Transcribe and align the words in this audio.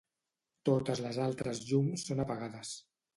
Totes 0.69 1.01
les 1.07 1.19
altres 1.27 1.61
llums 1.67 2.07
són 2.09 2.23
apagades. 2.25 2.73